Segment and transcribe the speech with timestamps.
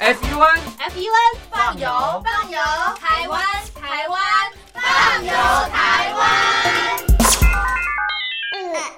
[0.00, 0.16] FUN
[0.78, 1.86] FUN 放油
[2.24, 2.58] 放油，
[2.98, 3.38] 台湾
[3.74, 4.18] 台湾
[4.72, 5.30] 放油
[5.70, 6.24] 台湾。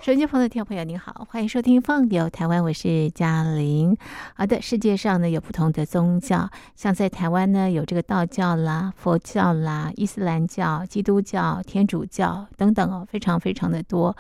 [0.01, 3.97] 手机旁的听众朋友，您好，欢迎收听《放游台湾》，我是嘉玲。
[4.37, 14.17] 好的，世界上呢有不同的宗教，像在台湾呢有这个道教啦、佛教啦、伊斯兰教、基督教、天主教等等哦，非常非常的多。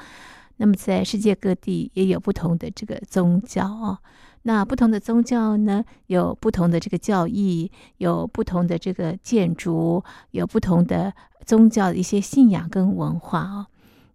[0.57, 3.99] 那么在世界各地也有不同的这个宗教哦。
[4.43, 11.13] 那不同的宗教呢，有不同的这个教义，有不同的这个建筑，有不同的
[11.47, 13.67] 宗教的一些信仰跟文化哦。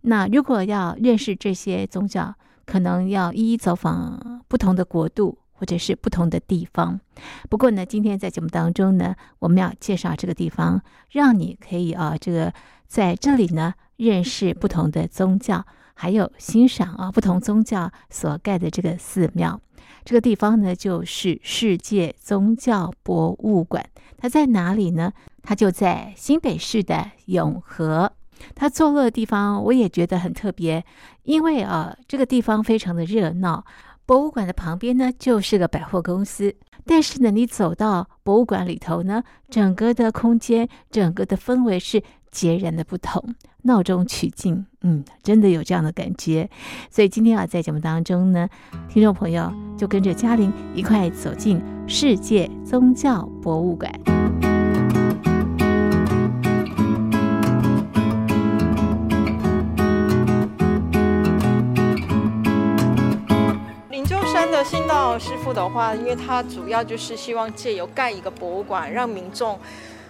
[0.01, 6.99] 那如果要认识这些宗教，可能要一一走访不同的国度或者是不同的地方。
[7.49, 12.53] 不过呢，今天在节目当中呢，我们要介绍这个地方，让你可以啊，这个
[12.85, 15.65] 在这里呢认识不同的宗教，
[15.97, 19.59] 还有欣赏啊不同宗教所盖的这个寺庙。
[20.05, 23.83] 这个地方呢，就是世界宗教博物馆。
[24.17, 25.11] 它在哪里呢？
[25.41, 28.13] 它就在新北市的永和。
[28.53, 30.85] 它坐落的地方我也觉得很特别，
[31.23, 33.65] 因为啊，这个地方非常的热闹。
[34.05, 36.55] 博物馆的旁边呢，就是个百货公司。
[36.85, 43.23] 但是呢，你走到博物馆里头呢，整个的空间、整个的氛围是截然的不同，
[43.63, 44.65] 闹中取静。
[44.81, 46.49] 嗯，真的有这样的感觉。
[46.89, 48.47] 所以今天啊，在节目当中呢，
[48.89, 53.91] 听众朋友就跟着嘉玲一块走进世界宗教博物馆。
[64.49, 69.59] 的信道师傅的话，因为他主要就是希望借由盖一个博物馆，让民众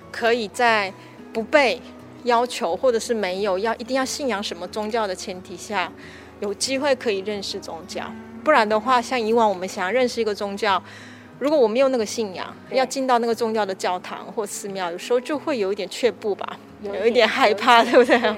[0.09, 0.93] 可以在
[1.33, 1.81] 不被
[2.27, 5.91] 要求或者是没有要一定要信仰什么宗教的前提下，
[6.39, 8.03] 有机会可以认识宗教。
[8.43, 10.81] 不然的话，像以往我们想要认识一个宗教，
[11.39, 16.59] 如果我没有那个信仰，要进到那个宗教的教堂或寺庙，有时候就会有一点却步吧。
[16.83, 18.35] 有一点害怕，对不 对？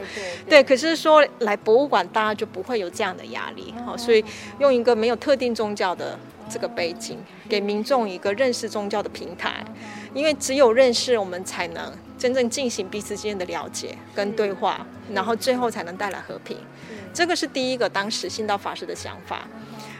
[0.48, 3.74] 对，可是说来博物馆，大家就不会有这样的压力。
[3.86, 4.24] 好，所以
[4.60, 6.18] 用一个没有特定宗教的
[6.50, 7.18] 这个背景，
[7.48, 9.64] 给民众一个认识宗教的平台。
[10.14, 16.58] 因为只有认识，我们才能真正进行彼此之间的了解跟对话，然后最后才能带来和平。
[17.14, 19.48] 这个是第一个当时信道法师的想法。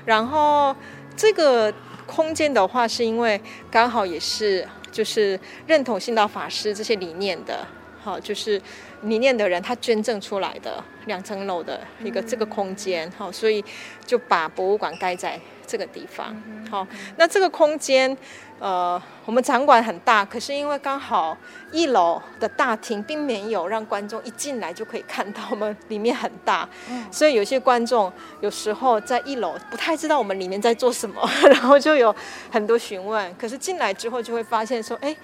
[0.06, 0.76] 然后
[1.16, 1.72] 这个
[2.08, 3.40] 空间的话，是因为
[3.70, 7.66] 刚好也是就是认同信道法师这些理念的。
[8.02, 8.60] 好，就是
[9.04, 13.64] 理念的人他捐赠出来的两层楼的一个这个空间，好，所以
[14.06, 15.40] 就把博物馆盖在
[15.70, 16.36] 这个地方。
[16.72, 16.88] 好，
[17.18, 18.18] 那这个空间，
[18.58, 21.38] 呃，我们场馆很大，可是因为刚好
[21.72, 26.68] 一楼的大厅并没有让观众一进来就可以看到我们里面很大，
[27.12, 32.14] 所以有些观众有时候在一楼不太知道我们里面在做什么， 然后就有
[32.52, 35.16] 很多询问，可是进来之后就会发现说，哎。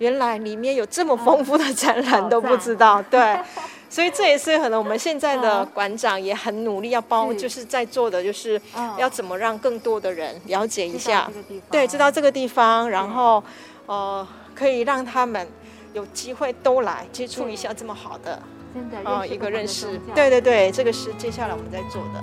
[0.00, 3.38] 原来里面有这么丰富的展览都不知道，对，
[3.90, 8.58] 所以这也是可能我们现在的馆长也很努力要帮，就是在做的，就是
[8.96, 11.28] 要怎么让更多的人了解一下，
[11.68, 13.42] 对，知道这个地方，然后
[13.86, 15.44] 呃，可以让他们
[15.92, 18.40] 有机会都来接触一下这么好的，
[18.72, 22.22] 真的哦一个认识，对对对，这个是接下来我们在做的。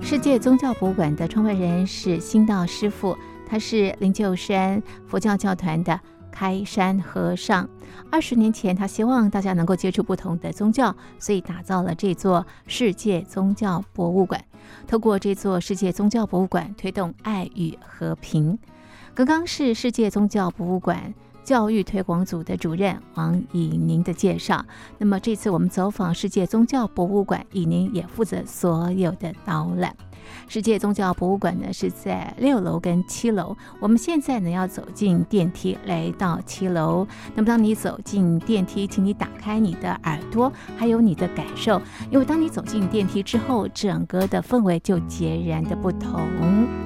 [0.00, 3.14] 世界宗教博物馆的创办人是新道师傅，
[3.46, 6.00] 他是灵鹫山佛教教团的。
[6.38, 7.66] 开山和尚，
[8.10, 14.44] 二十年前，他希望大家能够接触不同的宗教，所以打造了这座世界宗教博物馆。
[14.86, 18.58] 透过这座世界宗教博物馆，推动爱与和平。
[19.14, 21.14] 刚刚是世界宗教博物馆
[21.46, 24.66] 教育推广组的主任王以宁的介绍。
[24.98, 29.94] 那么这次我们走访世界宗教博物馆，以宁也负责所有的导览。
[30.48, 37.06] 世界宗教博物馆呢是在六楼跟七楼，我们现在呢要走进电梯来到七楼。
[37.36, 41.80] 那么当你走进电梯，请你打开你的耳朵，还有你的感受，
[42.10, 46.85] 因为当你走进电梯之后，整个的氛围就截然的不同。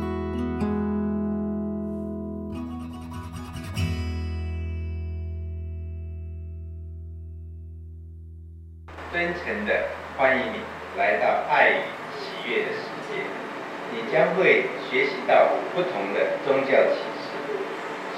[14.12, 17.30] 将会学习到不同的宗教启示，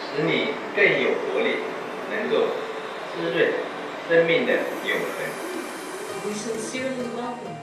[0.01, 1.57] 使你更有活力，
[2.11, 2.49] 能够
[3.13, 3.53] 滋润
[4.09, 4.53] 生命的
[4.89, 5.17] 永恒。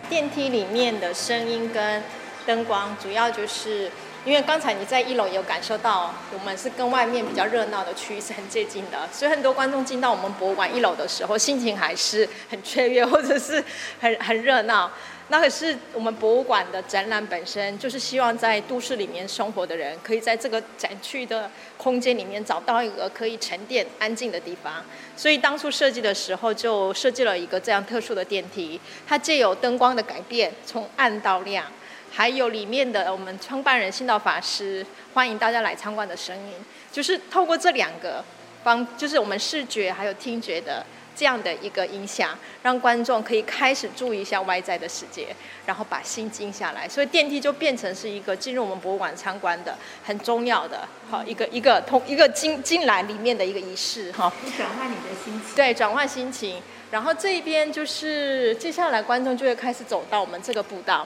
[0.10, 2.04] 电梯里面的声音跟
[2.46, 3.90] 灯光，主要就是
[4.26, 13.64] 因为刚才你在一楼有感受到，我们是跟外面比较热闹的区域是很接近的，所以很多观众进到我们博物馆一楼的时候，心情还是很雀跃，或者是
[14.00, 14.92] 很很热闹。
[15.32, 24.84] 那可是我们博物馆的展览本身就是希望在都市里面生活的人，可以在这个展区的空间里面找到一个可以沉淀、安静的地方。
[25.16, 31.64] 所以当初设计的时候就设计了一个这样特殊的电梯，它借由灯光的改变，从暗到亮，
[32.12, 36.54] 还有里面的我们创办人信道法师欢迎大家来参观的声音，
[36.92, 38.24] 就是透过这两个
[38.64, 40.86] 方，就是我们视觉还有听觉的。
[41.16, 42.30] 这样的一个影响，
[42.64, 45.28] 让观众可以开始注意一下外在的世界，
[45.66, 46.88] 然后把心静下来。
[46.88, 54.32] 所以电梯就变成是一个进入我们博物馆参观的很重要的，好一个一个通一个进进来里面的一个仪式哈。
[54.56, 55.56] 转换你的心情。
[55.58, 56.62] 对，转换心情。
[56.90, 61.06] 然后这一边就是接下来观众就会开始走到我们这个步道，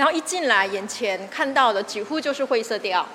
[0.00, 3.06] 然后一进来眼前看到的几乎就是灰色调。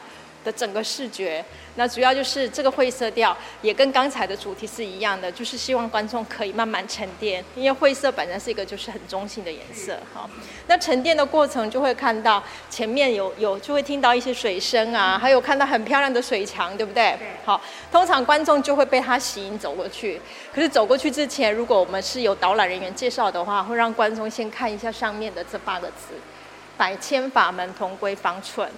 [0.43, 1.43] 的整个视觉，
[1.73, 10.29] 那主要就是这个灰色调，也跟刚才的主题是一样的，就是希望观众可以慢慢沉淀，因为灰色本身是一个就是很中性的颜色，好，
[10.67, 17.17] 那沉淀的过程就会看到前面有有就会听到一些水声啊，还有看到很漂亮的水墙，对不对？
[17.43, 17.59] 好，
[17.91, 20.21] 通常观众就会被它吸引走过去，
[20.53, 26.13] 可是走过去之前，如果我们是有导览人员介绍的话，会让观众先看一下上面的这八个字：
[26.77, 28.69] 百千法门同归方寸。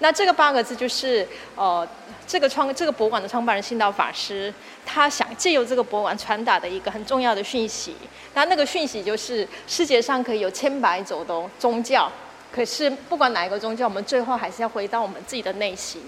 [0.00, 1.86] 那这个八个字就是，呃，
[2.26, 4.52] 这个创这个博物馆的创办人信道法师，
[4.84, 7.96] 他想借由这个博物馆传达的一个很重要的讯息。
[8.34, 12.10] 那那个讯息就是，世界上可以有千百种的宗教，
[12.52, 16.02] 可是不管哪一个宗教，我们最后还是要回到我们自己的内心。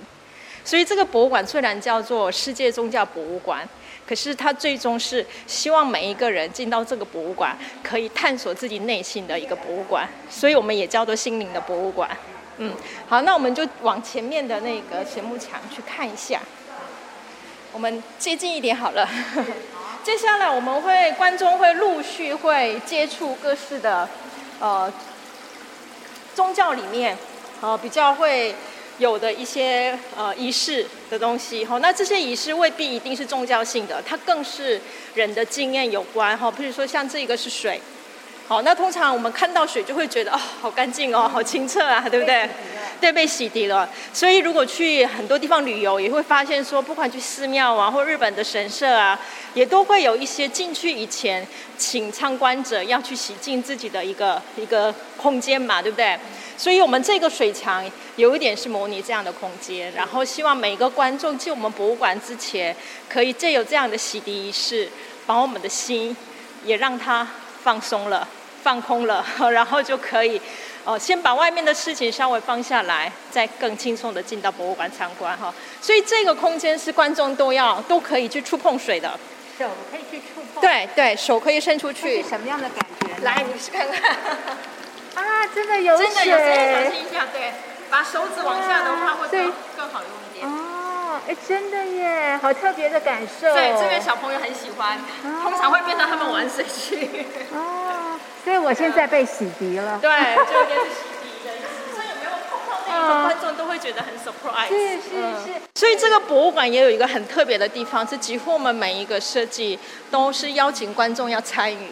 [0.65, 3.67] 所以这个博物馆虽然叫做世界宗教博物馆，
[4.07, 10.09] 可是他最终是希望每一个人进到这个博物馆，可以探索自己内心的一个博物馆。
[10.31, 12.09] 所以我们也叫做心灵的博物馆。
[12.59, 12.73] 嗯，
[13.09, 16.41] 好，那我们就往前面的那个斜幕墙去看一下。
[17.73, 19.09] 我们接近一点好了。
[20.03, 24.09] 接下来我们会观众会陆续会接触各式的
[24.61, 24.91] 呃
[26.33, 27.19] 宗教里面
[27.61, 28.55] 呃比较会
[28.99, 31.79] 有的一些呃仪式的东西哈。
[31.79, 34.81] 那这些仪式未必一定是宗教性的，它更是
[35.15, 36.51] 人的经验有关哈。
[36.51, 37.81] 比如说像这个是水。
[38.49, 42.49] 好，那通常我们看到水就会觉得哦，好干净哦，好清澈啊，对不对？
[43.01, 43.91] 对，被洗涤了。
[44.13, 49.19] 所以如果去很多地方旅游，也会发现说，不管去寺庙啊，或日本的神社啊，
[49.55, 51.45] 也都会有一些进去以前，
[51.77, 56.17] 请参观者要去洗净自己的一个一个空间嘛，对不对？
[56.57, 57.85] 所以我们这个水墙
[58.17, 62.75] 有一点是模拟这样的空间，然后希望每一个观众进我们博物馆之前，
[63.09, 64.89] 可以借有这样的洗涤仪式，
[65.27, 66.17] 把我们的心
[66.65, 67.29] 也让它
[67.63, 68.29] 放松了。
[68.67, 70.41] 放空了，然后就可以，
[70.83, 75.55] 哦，先把外面的事情稍微放下来，再更轻松的进到博物馆参观哈。
[75.81, 79.17] 所以这个空间是观众都要都可以去触碰水的，
[79.57, 80.61] 手可以去触碰。
[80.61, 82.21] 对对，手可以伸出去。
[82.25, 83.23] 什么样的感觉？
[83.23, 84.17] 来，你去看看。
[85.17, 87.53] 啊，真的有真的有，小心一下，对，
[87.91, 90.47] 把手指往下的话会更更好用一点。
[90.47, 93.53] 哦，哎，真的耶，好特别的感受。
[93.53, 94.99] 对，这边小朋友很喜欢，
[95.43, 97.27] 通常会变成他们玩水去。
[97.53, 98.21] 哦。
[98.45, 99.99] 所以我现在被洗涤了。
[100.01, 101.97] 对，就应该是洗涤的意思。
[101.97, 104.69] 所以有没有碰到那个观众都会觉得很 surprise。
[104.69, 105.11] 是是
[105.45, 105.61] 是。
[105.75, 109.77] 所以这个博物馆也有一个很特别的地方，是几乎我们每一个设计
[110.13, 111.91] 都是邀请观众要参与。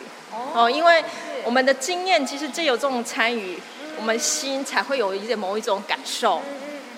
[0.55, 0.71] 哦。
[0.71, 1.05] 因为
[1.45, 3.59] 我们的经验其实只有这种参与，
[3.97, 6.41] 我们心才会有一点某一种感受。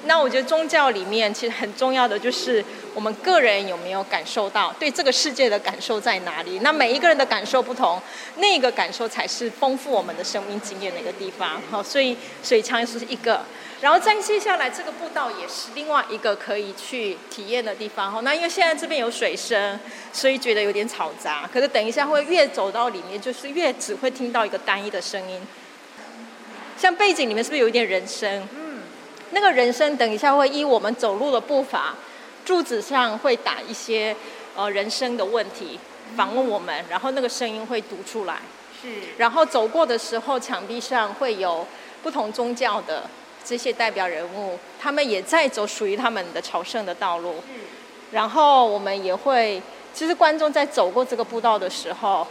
[0.04, 6.60] 那我觉得宗教里面其实很重要的就是我们个人有没有感受到对这个世界的感受在哪里？
[6.60, 8.00] 那每一个人的感受不同，
[8.36, 11.60] 那个感受才是丰富我们的生命经验的一个地方。
[11.70, 13.44] 好，所以水枪是一个，
[13.80, 18.10] 然后再接下来这个步道也是另外一个可以去体验的地方。
[18.10, 19.78] 好，那因为现在这边有水声，
[20.12, 21.48] 所以觉得有点吵杂。
[21.52, 25.40] 可是等一下会越走到里面，就是越只会听到一个单一的声音。
[26.78, 28.48] 像背景里面是不是有一点人声？
[28.54, 28.80] 嗯
[29.32, 31.96] 那个人声等一下会依我们走路的步伐，
[32.44, 34.14] 柱子上会打一些
[34.54, 35.78] 呃人声的问题，
[36.16, 38.38] 访问我们，然后那个声音会读出来。
[38.80, 38.88] 是。
[39.18, 41.66] 然后走过的时候，墙壁上会有
[42.02, 43.10] 不同宗教的
[43.46, 47.36] 这些代表人物，他们也在走属于他们的朝圣的道路。
[48.10, 49.62] 然后我们也会，
[49.94, 52.26] 其实观众在走过这个步道的时候，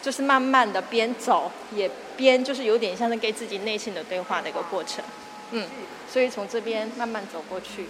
[0.00, 5.04] 就是慢慢的边走也边就是有点像是给自己内心的对话的一个过程。
[5.50, 5.68] 嗯。
[6.08, 7.88] 所以从这边慢慢走过去，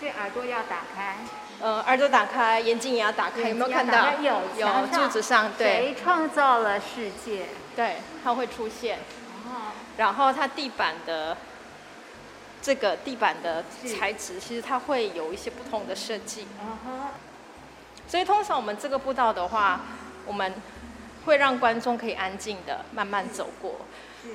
[0.00, 1.18] 所以耳朵要打开。
[1.60, 4.14] 呃，耳朵打开，眼睛也要打开，有没有看到？
[4.20, 5.66] 有，有柱子上，对。
[5.66, 7.46] 谁创造了世界？
[7.76, 8.98] 对，它会出现。
[9.94, 9.98] 哦。
[9.98, 11.36] 然后它地板的
[12.62, 13.64] 这个地板的
[13.98, 16.46] 材质，其实它会有一些不同的设计。
[18.06, 19.80] 所以通常我们这个步道的话，
[20.26, 20.54] 我们
[21.24, 23.76] 会让观众可以安静的慢慢走过。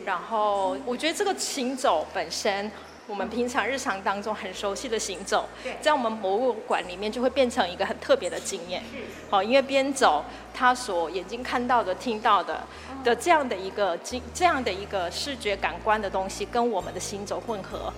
[0.06, 2.72] 然后我觉得这个行走本身。
[3.10, 5.50] 我们平常日常当中很熟悉的行走，
[5.82, 8.84] 在我们博物馆里面就会变成一个很特别的经验。
[9.32, 10.24] 好，因为边走，
[10.54, 12.64] 他所眼睛看到的、听到的
[13.04, 17.92] 的这样的一个经这样的一个视觉感官的东西，跟我们的行走混合，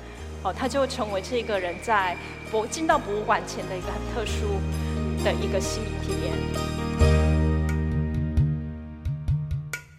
[0.43, 2.15] 哦，他就会成为这个人在
[2.49, 4.61] 博进到博物馆前的一个很特殊
[5.25, 6.80] 的一个心理体验。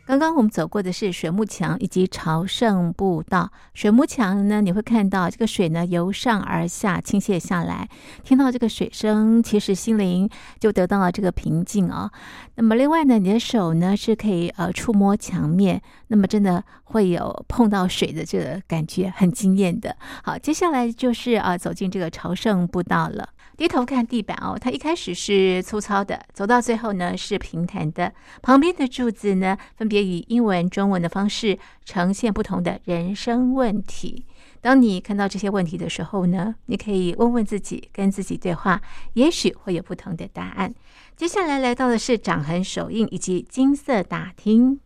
[0.04, 3.50] 刚刚我们走过的是水幕墙以及朝圣步道。
[3.72, 7.88] 水幕墙呢，你会看到这个水呢由上而下倾泻下来，
[8.24, 10.28] 听到这个水声，其实心灵
[10.58, 12.10] 就得到了这个平静哦。
[12.56, 19.96] 那么另外呢，你的手呢是可以呃触摸墙面，那么真的会有碰到水的这个感觉，很惊艳的。
[20.24, 23.28] 好，接下来就是啊走进这个朝圣步道了。
[23.62, 28.12] 低头看地板哦，它一开始是粗糙的，走到最后呢是平坦的。
[28.42, 34.26] 旁边的柱子呢，分别以英文、中文的方式呈现不同的人生问题。
[34.60, 40.74] 当你看到这些问题的时候呢，你可以问问自己，跟自己对话，也许会有不同的答案。
[41.14, 44.80] 接下来来到的是掌痕手印以及金色大厅。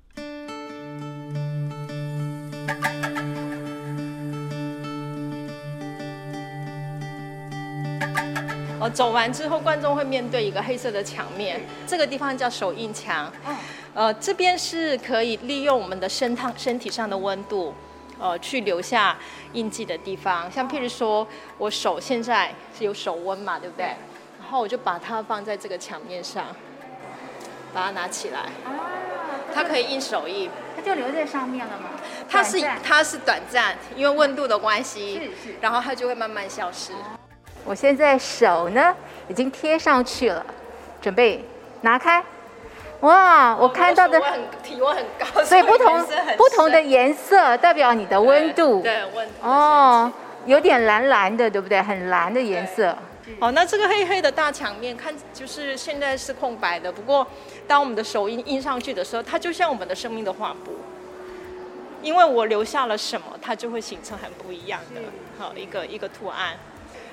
[8.87, 13.33] 哦，走完之后，观众会面对一个黑色的墙面，这个地方叫手印墙。
[13.95, 17.75] 呃，这边是可以利用我们的身烫身体上的温度，
[18.21, 19.17] 呃，去留下
[19.55, 20.51] 印记的地方。
[20.53, 21.27] 像譬如说，
[21.59, 23.87] 我手现在是有手温嘛，对不对？
[23.87, 26.45] 然后我就把它放在这个墙面上，
[27.75, 28.43] 把它拿起来。
[29.53, 30.49] 它可以印手印。
[30.77, 31.89] 它就留在上面了吗？
[32.29, 35.15] 它是它是短暂，因为温度的关系。
[35.15, 35.57] 是是。
[35.61, 36.93] 然后它就会慢慢消失。
[37.67, 38.95] 我现在手呢
[39.29, 40.47] 已经贴上去了，
[41.03, 41.45] 准备
[41.81, 42.25] 拿开。
[43.01, 44.19] 哇，我看到的
[44.63, 46.07] 体温很高，所以不同
[46.37, 48.81] 不同的颜色代表你的温度。
[48.83, 50.11] 对，温哦，
[50.47, 51.83] 有点蓝蓝的，对不对？
[51.83, 52.97] 很蓝的颜色。
[53.41, 57.27] 哦，那这个黑黑的大墙面看就是现在是空白的，不过
[57.67, 60.73] 当我们的手印印上去的时候，它就像我们的生命的画布。
[62.03, 65.01] 因为我留下了什么，它就会形成很不一样的
[65.39, 66.57] 好一个一个图案。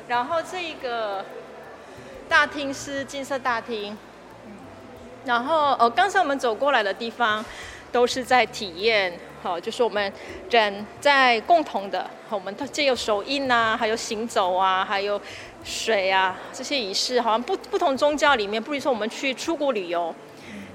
[0.08, 1.24] 然后这个
[2.28, 3.98] 大厅是金色大厅，
[5.26, 7.44] 然后呃，刚才我们走过来的地方
[7.92, 10.12] 都是在体验，好，就是我们
[10.50, 15.20] 人在共同的，我们借有手印啊，还有行走啊，还有
[15.64, 20.14] 水啊这些仪式，好像不不同宗教里面，比如说我们去出国旅游，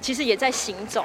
[0.00, 1.04] 其实也在行走，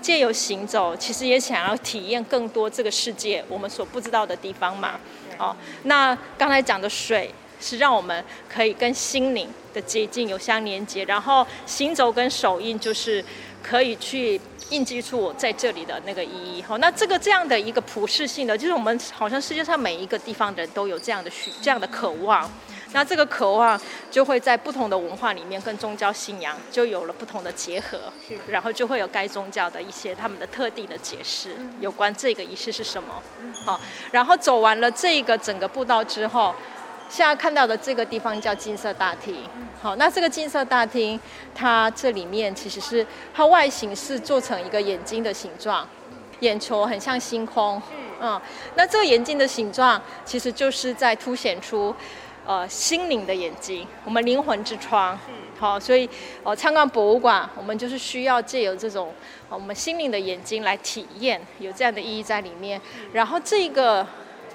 [0.00, 5.00] 借由行走，其实也想要体验更多这个世界我们所不知道的地方嘛，
[5.38, 7.34] 哦，那刚才讲的水。
[7.60, 13.24] 是让我们可以跟心灵的接近有相连接，然后行走跟手印就是
[13.62, 16.62] 可以去印记出我在这里的那个意义。
[16.62, 22.50] 好，那这个这样的一个普世性的，就是我们好像世界上每一个地方的人都有这样的需这样的渴望。
[22.92, 23.78] 那这个渴望
[24.10, 28.10] 就会在不同的文化里面跟宗教信仰就有了不同的结合，
[28.46, 33.22] 然后就会有该宗教的一些他们的特定的解释，有关这个仪式是什么。
[33.66, 33.78] 好，
[34.10, 36.54] 然后走完了这个整个步道之后。
[37.08, 39.36] 现在看到的这个地方叫金色大厅。
[39.80, 41.18] 好，那这个金色大厅，
[41.54, 45.88] 它这里面其实是它外形是做成一个眼睛的形状，
[46.40, 47.80] 眼球很像星空。
[48.20, 48.40] 嗯，
[48.74, 51.94] 那这个眼睛的形状其实就是在凸显出
[52.44, 55.16] 呃心灵的眼睛，我们灵魂之窗。
[55.58, 56.10] 好，所以
[56.42, 59.14] 呃参观博物馆，我们就是需要借由这种
[59.48, 62.80] 我们心灵的眼睛来体验，有这样的意义在里面。
[63.12, 64.04] 然后这个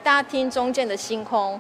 [0.04, 1.60] 大厅中间的星空。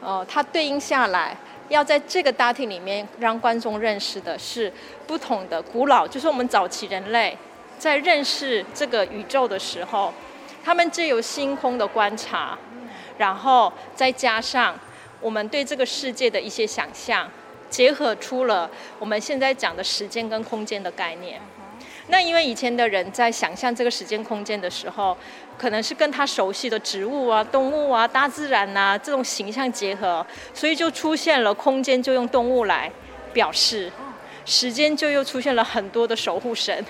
[0.00, 1.36] 呃，它对应下来，
[1.68, 4.72] 要在这个大厅里面让观众认识的是
[5.06, 7.36] 不同的古老，就是我们早期人类
[7.78, 10.12] 在认识这个宇宙的时候，
[10.64, 12.58] 他们借由星空的观察，
[13.18, 14.78] 然后再加上
[15.20, 17.28] 我们对这个世界的一些想象，
[17.68, 21.40] 结合出了我们现在讲的时间跟空间的概念。
[22.08, 25.16] 那因为以前的人在想象这个时间空间的时候，
[25.60, 32.90] 可能是跟他熟悉的植物啊、动物啊、大自然呐这种形象结合，所以就出现了空间就用动物来
[33.34, 33.92] 表示，
[34.46, 36.82] 时间就又出现了很多的守护神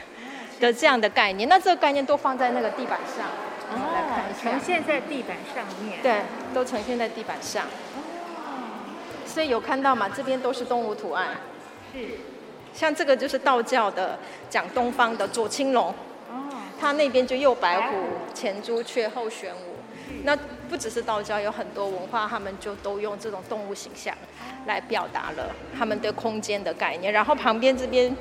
[0.60, 1.48] 的这样的概念。
[1.48, 3.26] 那这个概念都放在那个地板上，
[3.72, 6.00] 哦，呈现在地板上面。
[6.00, 6.20] 对，
[6.54, 7.64] 都呈现在地板上。
[7.64, 8.86] 哦，
[9.26, 10.08] 所以有看到吗？
[10.16, 11.30] 这边都是动物图案。
[11.92, 11.98] 是。
[12.72, 14.16] 像这个就是道教的
[14.48, 15.94] 讲东方的左青龙，哦，
[16.80, 17.96] 它那边就右白虎，
[18.34, 19.76] 前朱雀后玄武。
[20.24, 20.36] 那
[20.68, 24.12] 不只是道教，有很多文化，他们就都用这种动物形象
[24.66, 27.12] 来表达了他们对空间的概念。
[27.12, 28.14] 然后旁边这边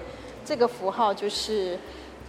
[0.46, 1.80] 这个符号就是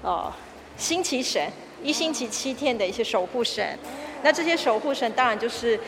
[0.03, 0.33] 呃
[0.77, 1.51] 星期神，
[1.83, 3.79] 一星期七天的一些守护神。
[4.23, 5.79] 那这些守护神当然就是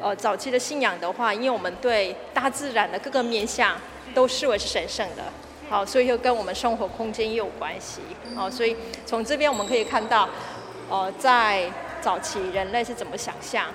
[0.00, 3.76] 呃早期的信仰的话，因为我们对大自然的各个面向
[4.14, 5.24] 都视为是神圣的。
[5.68, 8.00] 好，所以又跟我们生活空间也有关系。
[8.34, 10.28] 好，所以从这边我们可以看到，
[10.88, 11.68] 呃，在
[12.00, 13.66] 早期人类是怎么想象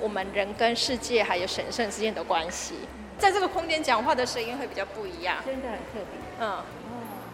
[0.00, 2.74] 我们人跟世界还有神圣之间的关系。
[3.18, 6.04] 在这个空间讲话的声音会比较不一样，真的很特别。
[6.40, 6.58] 嗯，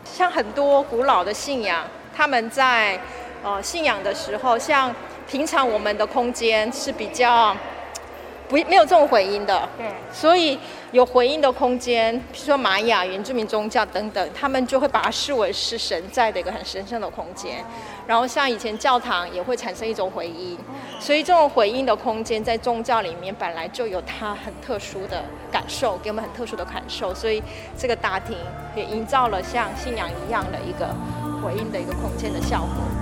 [0.04, 2.98] 像很多古老的信仰，他们在
[3.42, 4.94] 呃信仰的时候，像
[5.28, 7.54] 平常我们的空间是比较。
[8.50, 10.58] 不没有这种回音的，对，所以
[10.90, 17.64] 有回音的空间，比如说玛雅原住民宗教等等，他们就会把它视为是神在的一个很神圣的空间。
[18.08, 20.58] 然后像以前教堂也会产生一种回音，
[20.98, 27.40] 所以这种回音的空间在宗教里面本来就有它很特殊的感受，给我们很特殊的感受，所以
[27.78, 28.36] 这个大厅
[28.74, 30.88] 也营造了像信仰一样的一个
[31.40, 32.99] 回音的一个空间的效果。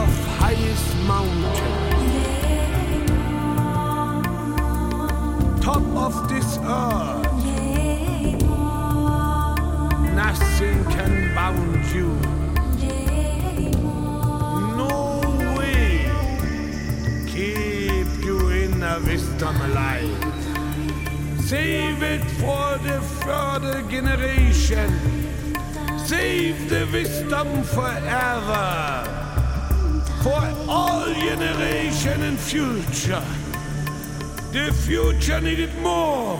[0.00, 1.90] Of highest mountain.
[5.60, 7.32] Top of this earth,
[10.14, 12.08] nothing can bound you.
[14.80, 15.20] No
[15.56, 16.10] way
[17.26, 20.24] keep you in a wisdom alive.
[21.44, 24.90] Save it for the further generation.
[26.06, 29.19] Save the wisdom forever
[34.72, 36.36] future needed more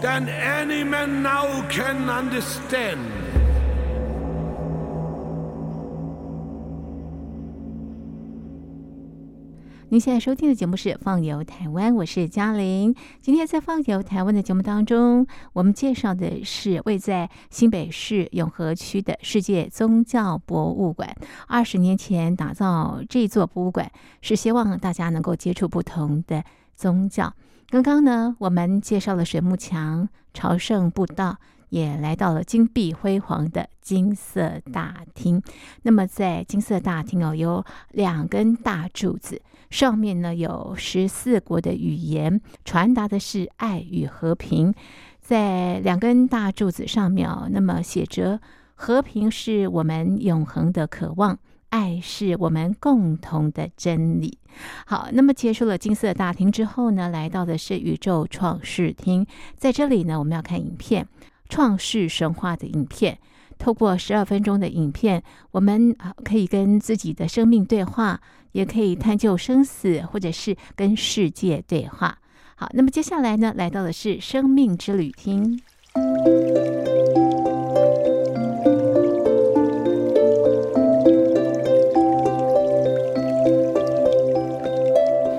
[0.00, 3.19] than any man now can understand.
[9.92, 12.94] 您现在收听的节目是《放游台湾》，我是嘉玲。
[13.20, 21.12] 今天在《放游台湾》的节目当中，我们介绍的是位在新北市永和区的世界宗教博物馆。
[21.48, 23.90] 二十年前打造这座博物馆，
[24.22, 26.44] 是希望大家能够接触不同的
[26.76, 27.34] 宗教。
[27.68, 31.38] 刚刚呢，我们介绍了水幕墙、朝圣步道，
[31.70, 35.42] 也来到了金碧辉煌的金色大厅。
[35.82, 44.74] 那么，在金色大厅哦，有两根大柱子，上面呢有十四国的语言，传达的是爱与和平。
[45.20, 48.40] 在两根大柱子上面哦，那么写着
[48.74, 51.38] ：“和平是我们永恒的渴望。”
[51.70, 54.38] 爱是我们共同的真理。
[54.86, 59.24] 好，那么结束了金色大厅之后呢，来到的是宇宙创世厅。
[59.56, 61.04] 在这里呢，我们要看影片
[61.50, 63.18] 《创世神话》的影片。
[63.58, 68.18] 透过十二分钟的影片，我们可以跟自己的生命对话，
[68.52, 72.16] 也可以探究生死，或者是跟世界对话。
[72.54, 75.60] 好，那么接下来呢，来到的是生命之旅厅。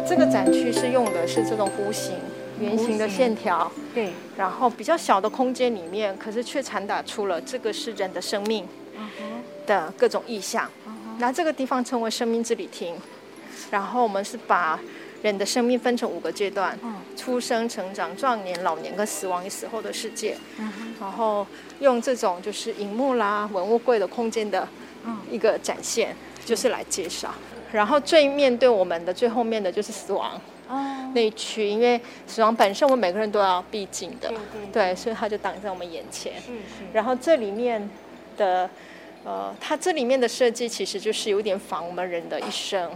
[0.07, 2.13] 这个展区是用的是这种弧形、
[2.61, 8.67] 圆形的线条，对，然后比较小的空间里面，可是却传达出了这个是人的生命
[9.65, 10.69] 的各种意象。
[11.17, 12.95] 那这个地方称为生命之旅厅，
[13.69, 14.79] 然后我们是把
[15.21, 16.77] 人的生命分成五个阶段：
[17.15, 20.35] 出生、成长、壮年、老年跟死亡与死后的世界。
[20.99, 21.45] 然后
[21.79, 24.67] 用这种就是荧幕啦、文物柜的空间的
[25.29, 27.33] 一个展现，就是来介绍。
[27.71, 30.39] 然后最面对我们的最后面的就是死亡
[31.13, 34.31] 那一区，因为死亡本身我们每个人都要必经的，
[34.71, 36.33] 对，所以它就挡在我们眼前。
[36.93, 37.89] 然后这里面
[38.37, 38.69] 的
[39.23, 42.89] 呃，它这里面的设计其实就是有点仿我们人的一生。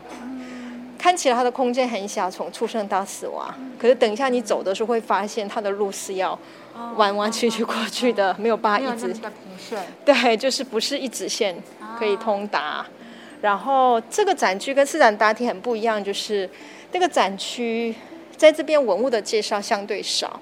[0.97, 6.39] 看起来它的空间很小，从出生到死亡，可是等一下你走的时候会发现它的路是要
[6.95, 9.13] 弯弯曲曲过去的，没有办法一直。
[10.03, 11.55] 对，就是不是一直线
[11.99, 12.83] 可以通达。
[13.41, 16.49] 然后这个展区跟四展大厅很不一样，就是
[16.95, 17.93] 这个展区
[18.37, 20.39] 在这边文物的介绍相对少，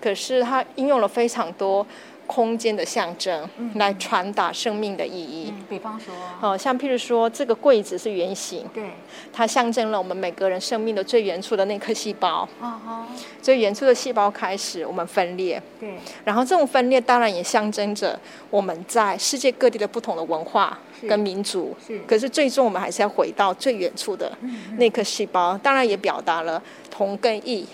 [0.00, 1.86] 可是它应用了非常多
[2.30, 5.52] 空间的象征，来传达生命的意义。
[5.68, 8.84] 比方说，哦，像譬如说，这个柜子是圆形，对，
[9.32, 12.48] 它象征了我们每个人生命的最原初的那颗细胞。
[12.60, 13.02] 哦吼，
[13.42, 18.16] 最原初的细胞开始，我们分裂，对，然后这种分裂当然也象征着
[18.48, 21.76] 我们在世界各地的不同的文化跟民族。
[21.84, 21.98] 是。
[22.06, 24.30] 可是最终我们还是要回到最远处的
[24.76, 27.66] 那颗细胞，当然也表达了同跟异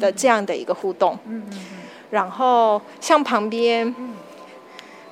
[0.00, 1.18] 的这样的一个互动。
[1.26, 1.58] 嗯嗯
[2.12, 3.94] 然后像旁边，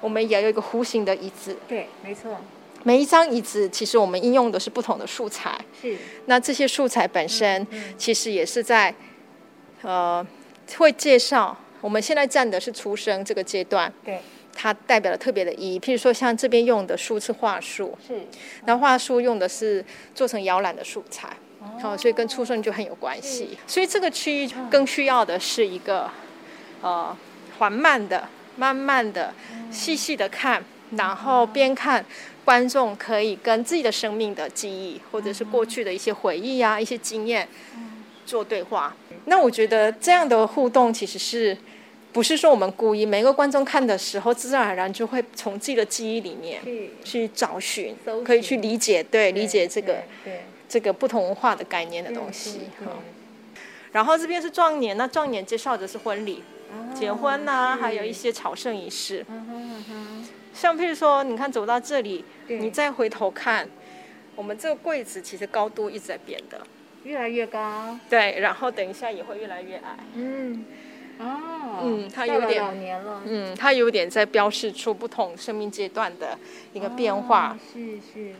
[0.03, 2.37] 我们也有一个弧形的椅子，对，没错，
[2.83, 5.59] 每一张椅子其实我们应用的是不同的素材。
[5.81, 8.95] 是，那这些素材本身其实也是在，
[9.81, 10.25] 呃，
[10.77, 14.21] 会介绍我们现在站的是出生这个阶段，对，
[14.55, 15.81] 它代表了特别的意义。
[15.81, 18.21] 譬如说像这边用的树是桦树，是，
[18.67, 19.83] 那桦树用的是
[20.15, 21.31] 做成摇篮的素材，
[21.81, 23.57] 好、所以跟出生就很有关系。
[23.67, 26.11] 所以这个区域更需要的是一个，
[26.83, 27.17] 呃，
[27.59, 29.33] 缓慢的、慢慢的、
[29.71, 30.65] 细细的看，
[30.97, 32.05] 然后边看。
[32.43, 37.47] 观众可以跟自己的生命的记忆，或者是过去的一些回忆啊、一些经验
[38.27, 38.97] 做对话。
[39.27, 41.57] 那我觉得这样的互动其实是
[42.13, 43.07] 不是说我们故意？
[43.07, 46.61] 每个观众看的时候，自然而然就会从自己的记忆里面，
[47.05, 52.63] 去找寻可以去理解，对，理解这个对，这个不同文化的概念的东西。
[53.93, 56.43] 然后这边是壮年，那壮年介绍的是婚礼、
[56.95, 59.25] 结婚呐、还有一些朝圣仪式。
[59.29, 63.69] 嗯像譬如说，你看走到这里，你再回头看，
[64.35, 66.61] 我们这个柜子其实高度一直在变的，
[67.05, 69.97] 越来越高，对，然后等一下也会越来越矮。
[70.15, 70.65] 嗯，
[71.21, 76.37] 哦，嗯它有点老年了，嗯，它有点在标示出不同生命阶段的
[76.73, 77.57] 一个变化。
[77.57, 78.35] 哦是是。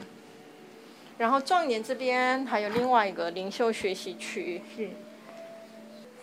[1.17, 4.89] 然后壮年这边还有另外一个灵修学习区，是，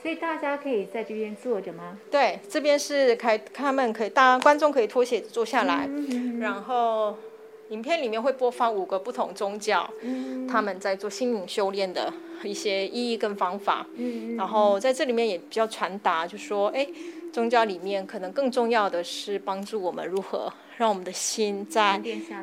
[0.08, 1.98] 所以大家可以在这边坐着吗？
[2.10, 7.18] 对，这边是开他们可以，大家观众可以脱鞋子坐下来，嗯然后
[7.72, 13.86] 影片里面会播放五个不同宗教，嗯他们在做心灵修炼的一些意义跟方法。
[13.98, 16.88] 嗯然后在这里面也比较传达，就说，哎，
[17.34, 22.00] 宗教里面可能更重要的是帮助我们如何让我们的心在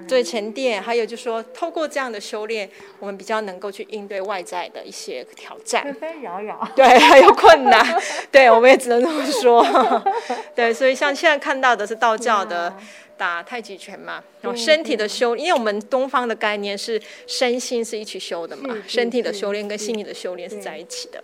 [0.09, 2.69] 对沉淀，还有就是说，透过这样的修炼，
[2.99, 5.85] 我们比较能够去应对外在的一些挑战。
[5.85, 7.97] 纷纷扰扰， 对，还有困难，
[8.33, 9.65] 对，我们也只能这么说。
[10.55, 12.77] 对，所以像现在看到的是道教的
[13.17, 21.23] 打太极拳嘛，然后身体的修，因为我们东方的概念是身心是一起修的嘛身体的修炼跟心理的修炼是在一起的。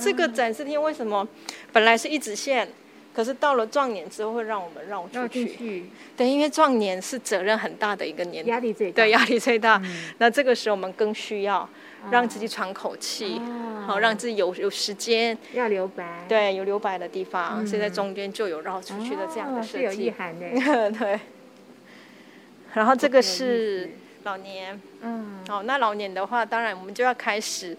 [0.00, 1.26] 这个展示厅为什么
[1.72, 2.68] 本来是一直线，
[3.18, 5.90] 可是到了壮年之后会让我们绕绕出去？
[6.16, 9.82] 对，因为壮年是责任很大的一个年压力最大，对，压力最大。
[10.18, 11.68] 那这个时候我们更需要
[12.12, 13.82] 让自己喘口气，啊。
[13.88, 19.78] 好、让自己有有时间，要留白，对，有留白的地方，所以在嗯中间就有绕出去的这样的哦设计。
[19.78, 21.18] 是有意涵的， 对。
[22.74, 23.90] 然后这个是
[24.22, 27.76] 老年，嗯，哦，那老年的话，当然我们就要开始，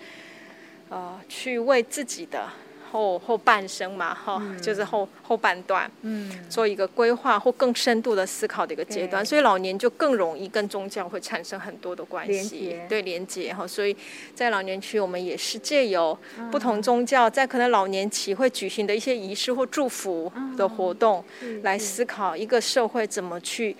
[0.89, 2.49] 呃，去为自己的
[2.91, 12.69] 后后半生嘛，哈、就是后后半段，嗯，做一个规划或更深度的思考的一个阶段，所以老年就更容易跟宗教会产生很多的关系。
[12.69, 13.67] 结，对连接哈。
[13.67, 13.95] 所以
[14.33, 16.49] 在老年区，我们也是借由嗯。
[16.51, 21.23] 不同宗教在可能老年期会举行的一些仪式或祝福的活动，
[21.63, 23.75] 来思考一个社会怎么去。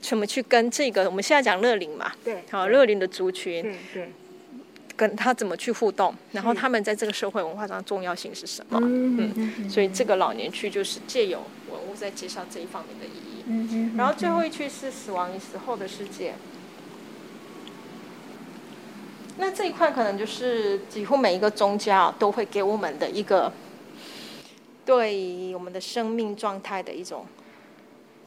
[0.00, 4.12] 怎么去跟这个我们现在讲乐龄嘛，对，好乐龄的族群对对，
[4.96, 8.78] 跟他怎么去互动，然后他们在这个社会文化上重要性是什么？
[8.82, 13.44] 嗯所以这个老年区就是借由文物在介绍这一方面的意义。
[13.46, 16.34] 嗯嗯，然后最后一区是死亡与死后的世界。
[19.38, 23.50] 那这一块可能就是几乎每一个宗教都会给我们的一个
[24.84, 27.24] 对我们的生命状态的一种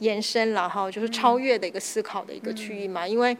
[0.00, 3.06] 延伸然后就是超越的一个思考的一个区域嘛。
[3.06, 3.36] 因为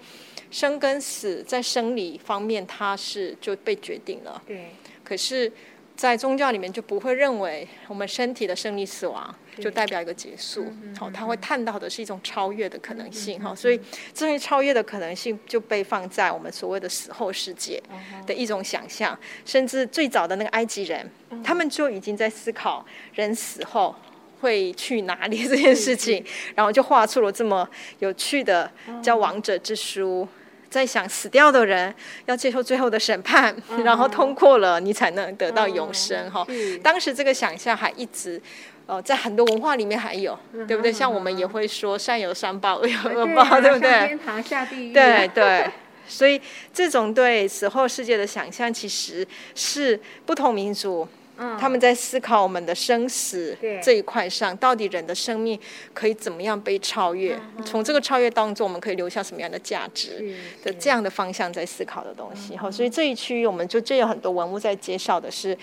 [0.51, 4.71] 生跟死在生理方面它是就被决定了，对，
[5.03, 5.53] 可是，
[5.97, 10.67] 在宗教里面就不会认为我们身体的生理死亡就代表一个结束，
[10.99, 13.81] 好、他会探讨的是一种超越的可能性，哈、所以
[14.15, 17.83] 这些超越的可能性就被放在我们所谓的死后世界
[18.27, 21.11] 的一种想象，甚至最早的那个埃及人，
[21.43, 23.95] 他们就已经在思考人死后。
[24.41, 27.69] 会去哪里 这件事情，然后就画出了这么
[27.99, 28.71] 有趣的
[29.03, 30.27] 叫《王者之书》。
[30.69, 31.95] 在想死掉的人
[32.27, 36.45] 要接受最后的审判，然后通过了，你才能得到永生哈。
[36.49, 38.41] 是当时这个想象还一直。
[38.89, 40.93] 呃，在很多文化里面还有，对不对？
[40.93, 43.91] 像我们也会说善有善报，恶有恶报，啊对不对？
[43.91, 45.69] 上天堂下地狱，对 对，
[46.07, 46.41] 所以
[46.73, 55.59] 这种对死后世界的想象，其实是不同民族嗯，他们在思考我们的生死这一块上，到底人的生命
[55.93, 57.39] 可以怎么样被超越？
[57.65, 60.35] 从这个超越当中，我们可以留下什么样的价值？
[60.65, 62.57] 的这样的方向在思考的东西。
[62.57, 65.57] 好，所以这一区域我们就这有很多文物在介绍的是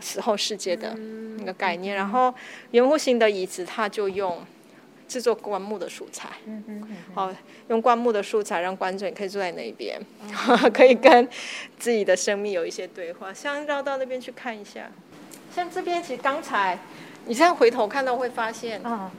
[0.00, 0.94] 死后世界的
[1.38, 1.94] 那个概念。
[1.94, 2.32] 然后
[2.70, 4.38] 圆弧形的椅子，它就用。
[5.08, 7.32] 制作棺木的素材，嗯嗯好，
[7.68, 9.96] 用棺木的素材让观众也可以坐在那边，
[10.74, 11.28] 可以跟
[11.78, 13.32] 自己的生命有一些对话。
[13.32, 14.90] 像绕到那边去看一下，
[15.56, 16.78] 像这边其实刚才
[17.24, 19.10] 你这样回头看到会发现，嗯，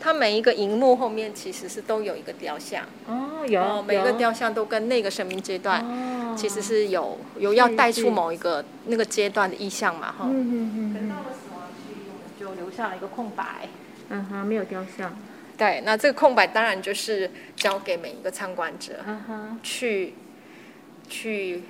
[0.00, 11.12] 它每一个荧幕后面其实是都有一个雕像，哦，有，每个雕像都跟那个生命阶段，其实是有有要带出某一个那个阶段的意象嘛，哈，嗯嗯嗯。
[12.40, 13.68] 就留下了一个空白，
[14.08, 15.16] 嗯哼，没有雕像。
[15.56, 20.14] 对，那这个空白当然就是交给每一个参观者，嗯哼，去
[21.08, 21.62] 去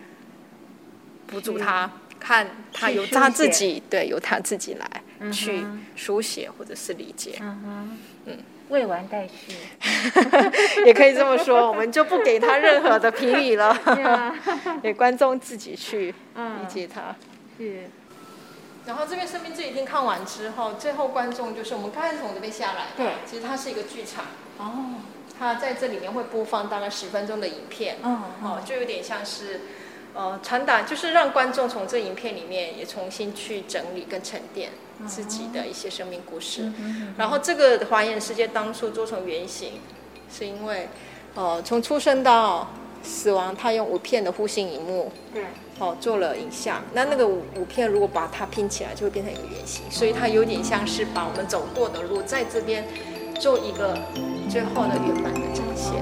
[1.27, 1.89] 补足他，
[2.25, 5.63] 看他由他自己，对，由他自己来去
[5.95, 8.39] 书写或者是理解，嗯哼，嗯，
[8.71, 9.53] 未完待续，
[10.87, 13.79] 也可以这么说， 我们就不给他任何的评语了，
[14.83, 17.15] 给观众自己去理解他，
[17.59, 17.91] 是。
[18.87, 24.25] 然后这边生命这一天看完之后，最后观众就是我们刚才从这边下来，对，其实它是一个剧场，
[24.59, 25.01] 哦，
[25.39, 29.61] 它在这里面会播放大概十分钟的影片，嗯，哦，就有点像是，
[30.15, 34.71] 呃，传达就是让观众从这影片里面也重新去整理跟沉淀
[35.07, 36.73] 自己的一些生命故事。
[37.19, 39.81] 然后这个华严世界当初做成原型，
[40.33, 40.89] 是因为，
[41.35, 42.71] 呃，从出生到
[43.03, 45.45] 死亡，他用五片的弧形荧幕，对。
[45.81, 52.87] 哦，做了影像，那那个五五片如果把它拼起来，就会变成一个圆形，所以它有点像是把我们走过的路，在这边
[53.41, 53.99] 做一个
[54.49, 55.95] 最后的圆满的呈现。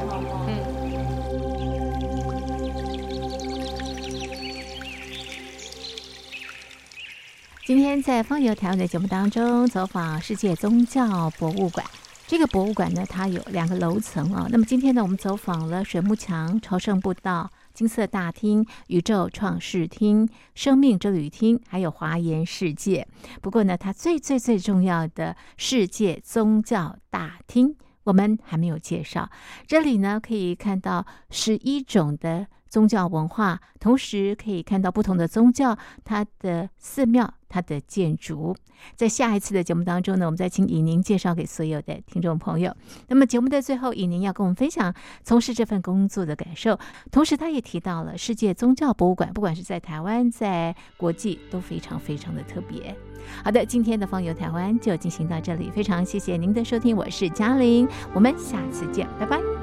[7.73, 11.87] 今天在风游台湾的节目当中，走访世界宗教博物馆。
[12.27, 14.47] 这个博物馆呢，它有两个楼层啊。
[14.51, 17.51] 那么今天呢，我们走访了水幕墙、朝圣步道。
[17.73, 23.09] 金色大厅、宇宙创世厅、生命之旅厅，还有华严世界。
[23.41, 29.31] 不过呢，它最最最重要的世界宗教大厅，我们还没有介绍。
[29.67, 37.35] 这里呢，可以看到十一种的宗教文化，同时可以看到不同的宗教它的寺庙。
[37.53, 38.57] 它的建筑，
[38.97, 42.75] 在下一次的节目当中呢，我们再请尹宁介绍给所有的听众朋友。
[43.09, 46.79] 那么节目的最后，尹宁要跟我们分享从事这份工作的感受，
[47.11, 52.97] 同时他也提到了世界宗教博物馆，不管是在台湾，在国际都非常非常的特别。
[53.45, 59.62] 好的，今天的放游台湾就进行到这里，非常谢谢您的收听，我是嘉玲，我们下次见，拜拜。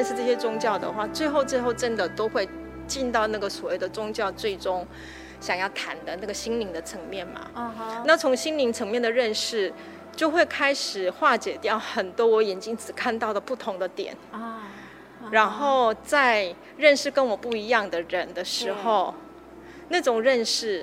[0.00, 2.48] 认识这些宗教的话，最后最后真的都会
[2.86, 4.86] 进到那个所谓的宗教最终
[5.42, 7.50] 想要谈的那个心灵的层面嘛。
[7.54, 9.70] 嗯那从心灵层面的认识，
[10.16, 14.62] 就会开始化解掉很多我眼睛只看到的不同的点啊。
[15.30, 19.14] 然后在认识跟我不一样的人的时候，
[19.90, 20.82] 那种认识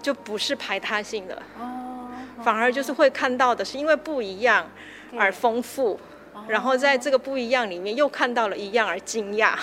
[0.00, 2.06] 就不是排他性的哦，
[2.44, 4.70] 反而就是会看到的是因为不一样
[5.18, 5.98] 而丰富。
[6.48, 9.54] 然后在这个不一样里面又看到了一样而惊讶，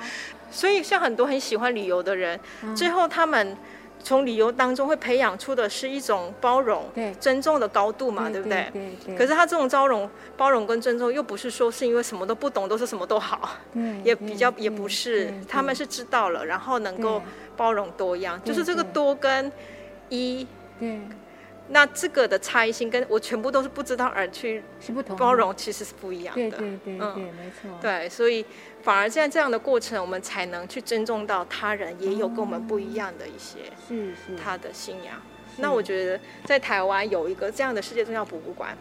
[0.50, 2.38] 所以像很多很喜欢旅游的人，
[2.74, 3.56] 最后他们
[4.02, 6.84] 从旅游当中会培养出的是一种包容、
[7.20, 9.16] 尊重的高度嘛，对不对？
[9.16, 13.50] 可是他这种包容、包容跟尊重，又不是说是因为什么都不懂，都是什么都好，
[14.02, 17.22] 也比较也不是，他们是知道了，然后能够
[17.56, 19.50] 包容多样，就是这个多跟
[20.08, 20.46] 一。
[21.72, 24.62] 那这个的差异性跟我全部都是不知道而去
[25.16, 26.58] 包容，其实是不一样的。
[26.58, 27.70] 对对对对，没错。
[27.80, 28.44] 对，所以
[28.82, 35.22] 反而在这样的过程，我们才能去尊重到他人也有跟我们不一样的一些是是他的信仰。
[35.58, 38.76] 那我觉得在台湾有一个这样的世界宗教博物馆，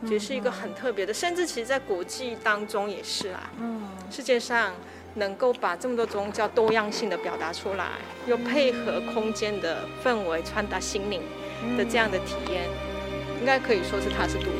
[0.00, 3.50] 我觉得是一个很特别的，甚至其实在国际当中也是啊。
[3.58, 3.82] 嗯。
[4.10, 4.72] 世界上
[5.16, 7.86] 能够把这么多宗教多样性的表达出来，
[8.26, 11.20] 又配合空间的氛围传达心灵。
[11.76, 12.64] 的这样的体验，
[13.40, 14.50] 应该可以说是它是独。